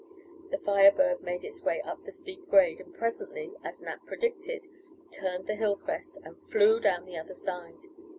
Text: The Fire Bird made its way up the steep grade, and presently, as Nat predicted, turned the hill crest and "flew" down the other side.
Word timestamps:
The 0.49 0.57
Fire 0.57 0.91
Bird 0.91 1.21
made 1.21 1.43
its 1.43 1.61
way 1.61 1.79
up 1.81 2.05
the 2.05 2.11
steep 2.11 2.47
grade, 2.47 2.81
and 2.81 2.91
presently, 2.91 3.51
as 3.63 3.81
Nat 3.81 4.03
predicted, 4.07 4.65
turned 5.11 5.45
the 5.45 5.53
hill 5.53 5.75
crest 5.75 6.17
and 6.23 6.41
"flew" 6.49 6.79
down 6.79 7.05
the 7.05 7.19
other 7.19 7.35
side. 7.35 7.85